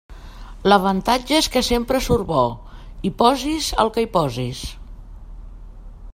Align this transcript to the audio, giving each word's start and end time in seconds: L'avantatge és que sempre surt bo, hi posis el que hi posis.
L'avantatge 0.71 1.35
és 1.39 1.49
que 1.55 1.63
sempre 1.67 2.01
surt 2.05 2.27
bo, 2.31 2.47
hi 3.09 3.13
posis 3.21 3.69
el 3.85 3.93
que 3.99 4.07
hi 4.07 4.13
posis. 4.19 4.65